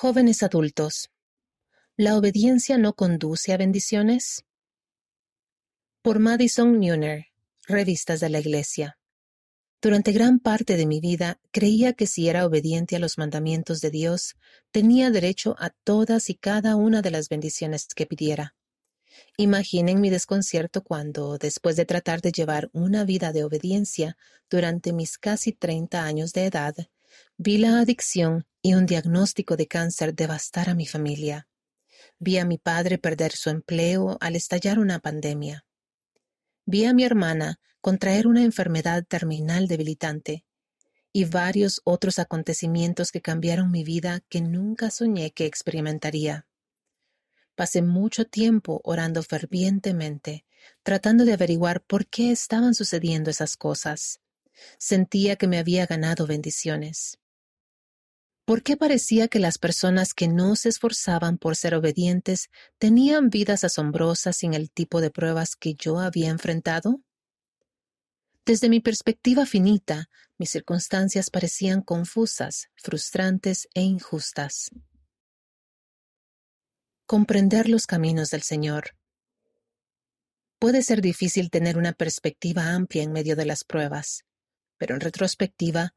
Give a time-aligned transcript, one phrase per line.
[0.00, 1.10] Jóvenes adultos,
[1.96, 4.44] ¿la obediencia no conduce a bendiciones?
[6.02, 7.26] Por Madison Neuner,
[7.66, 8.96] Revistas de la Iglesia.
[9.82, 13.90] Durante gran parte de mi vida creía que si era obediente a los mandamientos de
[13.90, 14.36] Dios,
[14.70, 18.54] tenía derecho a todas y cada una de las bendiciones que pidiera.
[19.36, 24.16] Imaginen mi desconcierto cuando, después de tratar de llevar una vida de obediencia
[24.48, 26.76] durante mis casi treinta años de edad,
[27.40, 31.46] vi la adicción y un diagnóstico de cáncer devastar a mi familia.
[32.18, 35.64] Vi a mi padre perder su empleo al estallar una pandemia.
[36.66, 40.44] Vi a mi hermana contraer una enfermedad terminal debilitante
[41.12, 46.48] y varios otros acontecimientos que cambiaron mi vida que nunca soñé que experimentaría.
[47.54, 50.44] Pasé mucho tiempo orando fervientemente,
[50.82, 54.18] tratando de averiguar por qué estaban sucediendo esas cosas.
[54.76, 57.20] Sentía que me había ganado bendiciones.
[58.48, 62.48] ¿Por qué parecía que las personas que no se esforzaban por ser obedientes
[62.78, 67.02] tenían vidas asombrosas sin el tipo de pruebas que yo había enfrentado?
[68.46, 74.70] Desde mi perspectiva finita, mis circunstancias parecían confusas, frustrantes e injustas.
[77.04, 78.96] Comprender los caminos del Señor.
[80.58, 84.24] Puede ser difícil tener una perspectiva amplia en medio de las pruebas,
[84.78, 85.92] pero en retrospectiva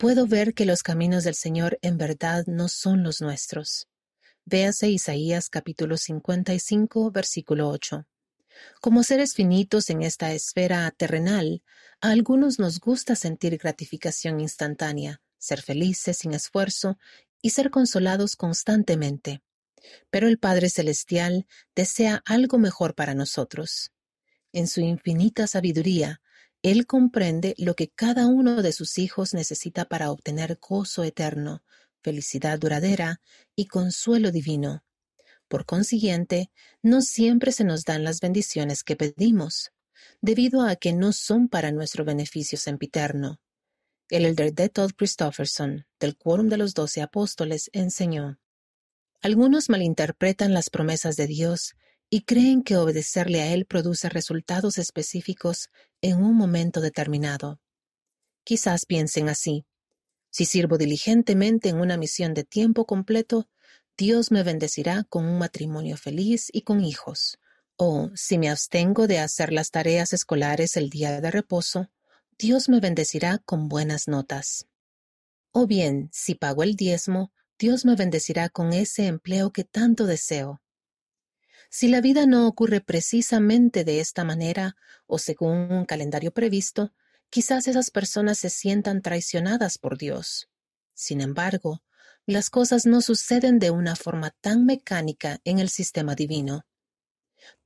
[0.00, 3.86] puedo ver que los caminos del Señor en verdad no son los nuestros.
[4.46, 8.06] Véase Isaías capítulo 55, versículo 8.
[8.80, 11.62] Como seres finitos en esta esfera terrenal,
[12.00, 16.96] a algunos nos gusta sentir gratificación instantánea, ser felices sin esfuerzo
[17.42, 19.42] y ser consolados constantemente.
[20.08, 23.92] Pero el Padre Celestial desea algo mejor para nosotros.
[24.54, 26.22] En su infinita sabiduría,
[26.62, 31.62] él comprende lo que cada uno de sus hijos necesita para obtener gozo eterno,
[32.02, 33.20] felicidad duradera
[33.56, 34.84] y consuelo divino.
[35.48, 36.50] Por consiguiente,
[36.82, 39.72] no siempre se nos dan las bendiciones que pedimos,
[40.20, 43.40] debido a que no son para nuestro beneficio sempiterno.
[44.10, 48.38] El elder de Todd Christofferson, del Quórum de los Doce Apóstoles, enseñó:
[49.22, 51.74] Algunos malinterpretan las promesas de Dios
[52.10, 55.70] y creen que obedecerle a Él produce resultados específicos
[56.02, 57.60] en un momento determinado.
[58.42, 59.64] Quizás piensen así.
[60.30, 63.48] Si sirvo diligentemente en una misión de tiempo completo,
[63.96, 67.38] Dios me bendecirá con un matrimonio feliz y con hijos.
[67.76, 71.90] O si me abstengo de hacer las tareas escolares el día de reposo,
[72.38, 74.66] Dios me bendecirá con buenas notas.
[75.52, 80.60] O bien, si pago el diezmo, Dios me bendecirá con ese empleo que tanto deseo.
[81.72, 84.76] Si la vida no ocurre precisamente de esta manera
[85.06, 86.92] o según un calendario previsto,
[87.30, 90.48] quizás esas personas se sientan traicionadas por Dios.
[90.94, 91.84] Sin embargo,
[92.26, 96.66] las cosas no suceden de una forma tan mecánica en el sistema divino.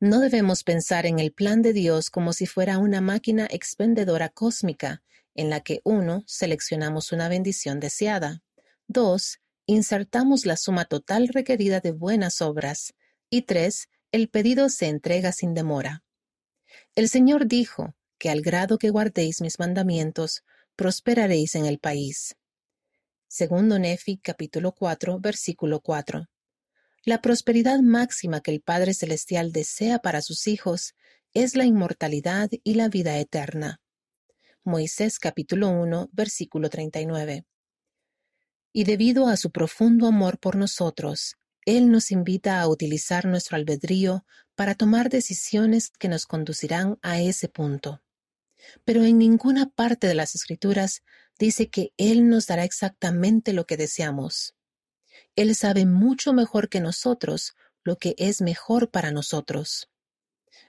[0.00, 5.02] No debemos pensar en el plan de Dios como si fuera una máquina expendedora cósmica,
[5.34, 8.42] en la que uno, seleccionamos una bendición deseada,
[8.86, 12.92] dos, insertamos la suma total requerida de buenas obras,
[13.30, 16.04] y tres, el pedido se entrega sin demora.
[16.94, 20.44] El Señor dijo que al grado que guardéis mis mandamientos,
[20.76, 22.36] prosperaréis en el país.
[23.26, 26.28] Segundo Nefi capítulo 4 versículo 4.
[27.02, 30.94] La prosperidad máxima que el Padre Celestial desea para sus hijos
[31.32, 33.80] es la inmortalidad y la vida eterna.
[34.62, 37.46] Moisés capítulo 1 versículo 39.
[38.72, 41.34] Y debido a su profundo amor por nosotros,
[41.66, 47.48] él nos invita a utilizar nuestro albedrío para tomar decisiones que nos conducirán a ese
[47.48, 48.02] punto.
[48.84, 51.02] Pero en ninguna parte de las Escrituras
[51.38, 54.54] dice que Él nos dará exactamente lo que deseamos.
[55.36, 59.90] Él sabe mucho mejor que nosotros lo que es mejor para nosotros.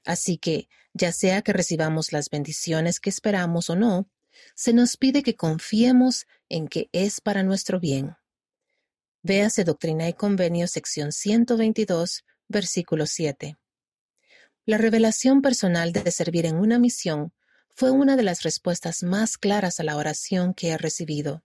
[0.03, 4.09] Así que, ya sea que recibamos las bendiciones que esperamos o no,
[4.55, 8.15] se nos pide que confiemos en que es para nuestro bien.
[9.27, 13.57] Véase Doctrina y Convenio, sección 122, versículo 7.
[14.67, 17.33] La revelación personal de servir en una misión
[17.69, 21.43] fue una de las respuestas más claras a la oración que he recibido.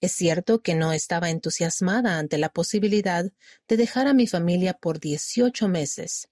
[0.00, 3.24] Es cierto que no estaba entusiasmada ante la posibilidad
[3.66, 6.28] de dejar a mi familia por 18 meses,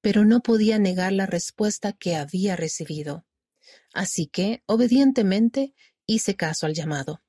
[0.00, 3.26] pero no podía negar la respuesta que había recibido.
[3.92, 5.72] Así que, obedientemente,
[6.04, 7.23] hice caso al llamado.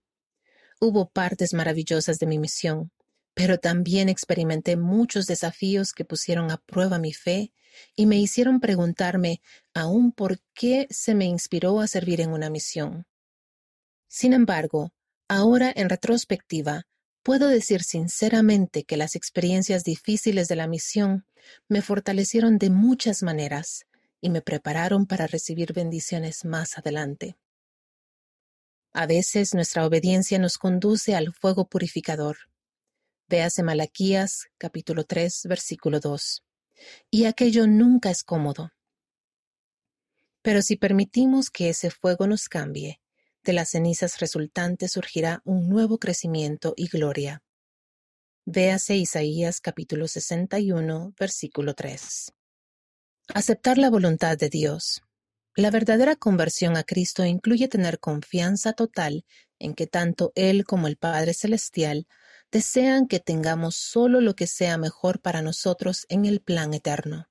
[0.80, 2.92] Hubo partes maravillosas de mi misión,
[3.34, 7.52] pero también experimenté muchos desafíos que pusieron a prueba mi fe
[7.96, 9.42] y me hicieron preguntarme
[9.74, 13.06] aún por qué se me inspiró a servir en una misión.
[14.08, 14.92] Sin embargo,
[15.28, 16.84] ahora en retrospectiva,
[17.24, 21.26] puedo decir sinceramente que las experiencias difíciles de la misión
[21.68, 23.86] me fortalecieron de muchas maneras
[24.22, 27.36] y me prepararon para recibir bendiciones más adelante.
[28.98, 32.38] A veces nuestra obediencia nos conduce al fuego purificador.
[33.28, 36.46] Véase Malaquías capítulo 3 versículo 2.
[37.12, 38.72] Y aquello nunca es cómodo.
[40.42, 43.02] Pero si permitimos que ese fuego nos cambie,
[43.44, 47.44] de las cenizas resultantes surgirá un nuevo crecimiento y gloria.
[48.46, 52.32] Véase Isaías capítulo 61 versículo 3.
[53.34, 55.05] Aceptar la voluntad de Dios.
[55.58, 59.26] La verdadera conversión a Cristo incluye tener confianza total
[59.58, 62.08] en que tanto Él como el Padre Celestial
[62.52, 67.30] desean que tengamos solo lo que sea mejor para nosotros en el plan eterno.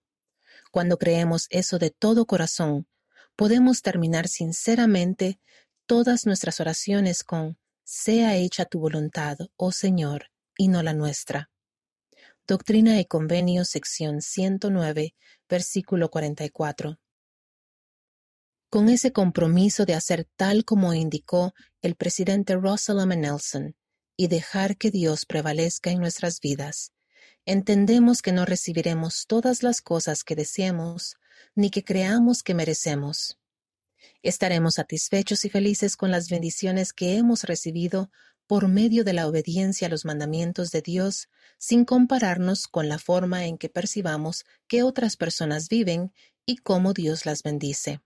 [0.71, 2.89] Cuando creemos eso de todo corazón,
[3.37, 5.39] podemos terminar sinceramente
[5.85, 11.51] todas nuestras oraciones con sea hecha tu voluntad, oh Señor, y no la nuestra.
[12.47, 15.15] Doctrina y Convenio, sección 109,
[15.47, 16.99] versículo 44.
[18.75, 23.15] Con ese compromiso de hacer tal como indicó el presidente Russell M.
[23.15, 23.77] Nelson
[24.17, 26.91] y dejar que Dios prevalezca en nuestras vidas,
[27.47, 31.19] entendemos que no recibiremos todas las cosas que deseamos
[31.55, 33.39] ni que creamos que merecemos.
[34.25, 38.11] Estaremos satisfechos y felices con las bendiciones que hemos recibido
[38.49, 41.29] por medio de la obediencia a los mandamientos de Dios,
[41.59, 46.13] sin compararnos con la forma en que percibamos que otras personas viven
[46.45, 48.01] y cómo Dios las bendice.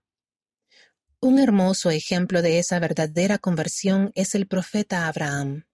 [1.21, 5.65] Un hermoso ejemplo de esa verdadera conversión es el profeta Abraham.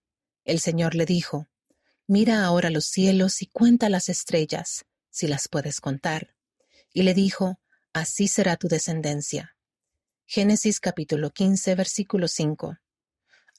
[0.44, 1.48] El Señor le dijo,
[2.08, 6.34] Mira ahora los cielos y cuenta las estrellas, si las puedes contar.
[6.94, 7.60] Y le dijo,
[7.94, 9.56] Así será tu descendencia.
[10.26, 12.80] Génesis capítulo 15, versículo 5.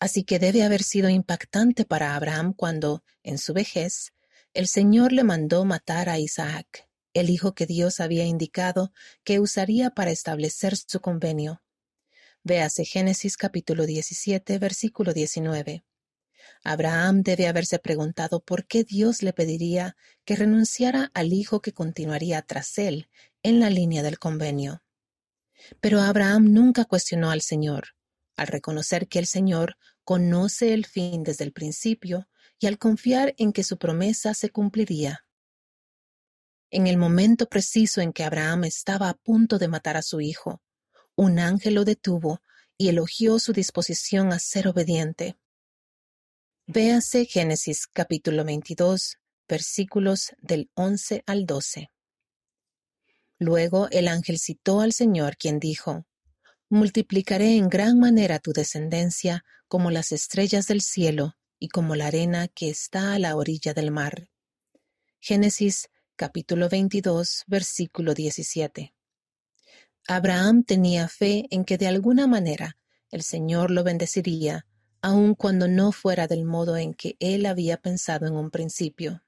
[0.00, 4.12] Así que debe haber sido impactante para Abraham cuando, en su vejez,
[4.54, 8.92] el Señor le mandó matar a Isaac, el hijo que Dios había indicado
[9.22, 11.62] que usaría para establecer su convenio.
[12.48, 15.84] Véase Génesis capítulo 17, versículo 19.
[16.62, 22.40] Abraham debe haberse preguntado por qué Dios le pediría que renunciara al hijo que continuaría
[22.42, 23.08] tras él
[23.42, 24.84] en la línea del convenio.
[25.80, 27.96] Pero Abraham nunca cuestionó al Señor,
[28.36, 32.28] al reconocer que el Señor conoce el fin desde el principio
[32.60, 35.24] y al confiar en que su promesa se cumpliría.
[36.70, 40.62] En el momento preciso en que Abraham estaba a punto de matar a su hijo,
[41.16, 42.42] un ángel lo detuvo
[42.76, 45.36] y elogió su disposición a ser obediente.
[46.66, 49.16] Véase Génesis capítulo 22,
[49.48, 51.90] versículos del 11 al 12.
[53.38, 56.06] Luego el ángel citó al Señor, quien dijo,
[56.68, 62.48] Multiplicaré en gran manera tu descendencia como las estrellas del cielo y como la arena
[62.48, 64.28] que está a la orilla del mar.
[65.20, 68.95] Génesis capítulo 22, versículo 17.
[70.08, 72.76] Abraham tenía fe en que de alguna manera
[73.10, 74.66] el Señor lo bendeciría,
[75.00, 79.24] aun cuando no fuera del modo en que él había pensado en un principio.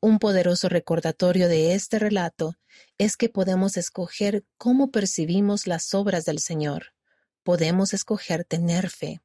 [0.00, 2.54] Un poderoso recordatorio de este relato
[2.98, 6.94] es que podemos escoger cómo percibimos las obras del Señor.
[7.42, 9.22] Podemos escoger tener fe.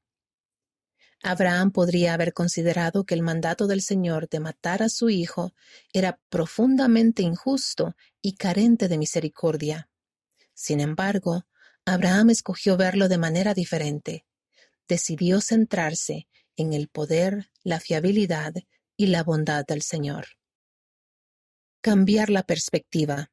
[1.22, 5.54] Abraham podría haber considerado que el mandato del Señor de matar a su hijo
[5.94, 9.89] era profundamente injusto y carente de misericordia.
[10.60, 11.46] Sin embargo,
[11.86, 14.26] Abraham escogió verlo de manera diferente.
[14.90, 18.54] Decidió centrarse en el poder, la fiabilidad
[18.98, 20.26] y la bondad del Señor.
[21.80, 23.32] Cambiar la perspectiva.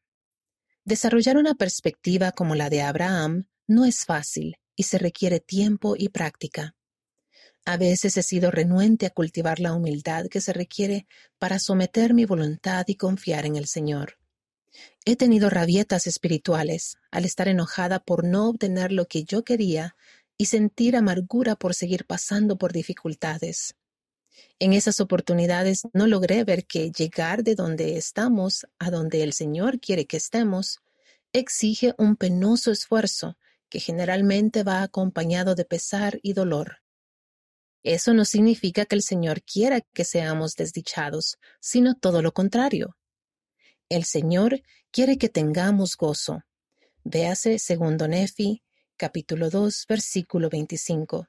[0.84, 6.10] Desarrollar una perspectiva como la de Abraham no es fácil y se requiere tiempo y
[6.10, 6.76] práctica.
[7.64, 11.08] A veces he sido renuente a cultivar la humildad que se requiere
[11.40, 14.16] para someter mi voluntad y confiar en el Señor.
[15.08, 19.94] He tenido rabietas espirituales al estar enojada por no obtener lo que yo quería
[20.36, 23.76] y sentir amargura por seguir pasando por dificultades.
[24.58, 29.78] En esas oportunidades no logré ver que llegar de donde estamos a donde el Señor
[29.78, 30.80] quiere que estemos
[31.32, 36.78] exige un penoso esfuerzo que generalmente va acompañado de pesar y dolor.
[37.84, 42.96] Eso no significa que el Señor quiera que seamos desdichados, sino todo lo contrario.
[43.88, 46.42] El Señor quiere que tengamos gozo.
[47.04, 48.62] Véase segundo Nefi,
[48.96, 51.28] capítulo 2, versículo 25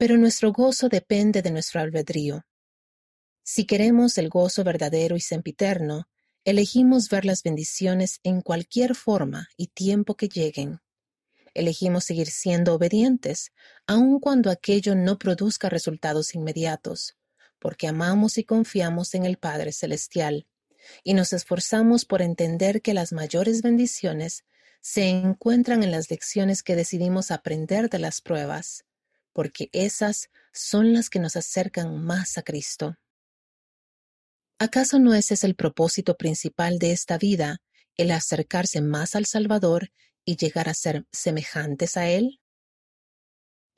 [0.00, 2.46] pero nuestro gozo depende de nuestro albedrío.
[3.42, 6.08] Si queremos el gozo verdadero y sempiterno,
[6.42, 10.80] elegimos ver las bendiciones en cualquier forma y tiempo que lleguen.
[11.52, 13.52] Elegimos seguir siendo obedientes,
[13.86, 17.18] aun cuando aquello no produzca resultados inmediatos,
[17.58, 20.46] porque amamos y confiamos en el Padre Celestial,
[21.02, 24.44] y nos esforzamos por entender que las mayores bendiciones
[24.80, 28.84] se encuentran en las lecciones que decidimos aprender de las pruebas,
[29.32, 32.96] porque esas son las que nos acercan más a Cristo.
[34.58, 37.58] ¿Acaso no ese es el propósito principal de esta vida,
[37.96, 39.90] el acercarse más al Salvador
[40.24, 42.39] y llegar a ser semejantes a Él?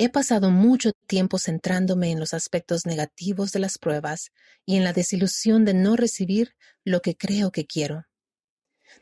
[0.05, 4.33] He pasado mucho tiempo centrándome en los aspectos negativos de las pruebas
[4.67, 8.05] y en la desilusión de no recibir lo que creo que quiero.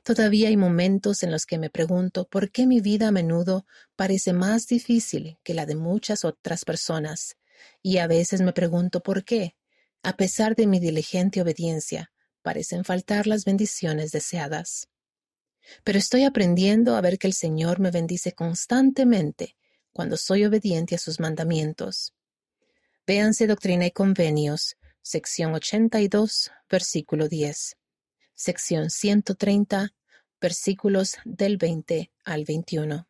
[0.04, 3.64] Todavía hay momentos en los que me pregunto por qué mi vida a menudo
[3.96, 7.38] parece más difícil que la de muchas otras personas,
[7.80, 9.56] y a veces me pregunto por qué,
[10.02, 14.90] a pesar de mi diligente obediencia, parecen faltar las bendiciones deseadas.
[15.82, 19.56] Pero estoy aprendiendo a ver que el Señor me bendice constantemente
[19.92, 22.14] cuando soy obediente a sus mandamientos.
[23.06, 27.76] Véanse Doctrina y Convenios, sección 82, versículo 10,
[28.34, 29.94] sección 130,
[30.40, 33.06] versículos del 20 al 21.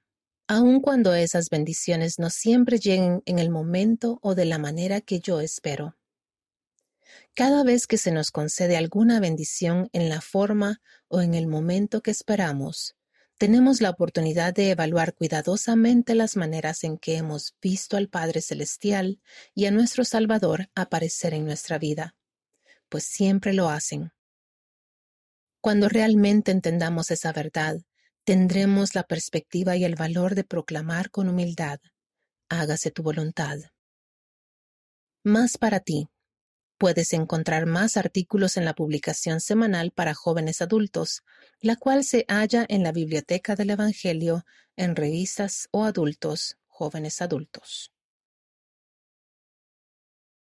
[0.48, 5.20] Aun cuando esas bendiciones no siempre lleguen en el momento o de la manera que
[5.20, 5.96] yo espero.
[7.34, 12.02] Cada vez que se nos concede alguna bendición en la forma o en el momento
[12.02, 12.96] que esperamos,
[13.40, 19.18] tenemos la oportunidad de evaluar cuidadosamente las maneras en que hemos visto al Padre Celestial
[19.54, 22.14] y a nuestro Salvador aparecer en nuestra vida,
[22.90, 24.12] pues siempre lo hacen.
[25.62, 27.78] Cuando realmente entendamos esa verdad,
[28.24, 31.80] tendremos la perspectiva y el valor de proclamar con humildad,
[32.50, 33.56] hágase tu voluntad.
[35.24, 36.10] Más para ti.
[36.80, 41.24] Puedes encontrar más artículos en la publicación semanal para jóvenes adultos,
[41.60, 44.46] la cual se halla en la Biblioteca del Evangelio
[44.76, 47.92] en revistas o adultos, jóvenes adultos.